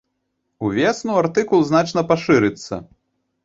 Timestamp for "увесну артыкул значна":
0.67-2.07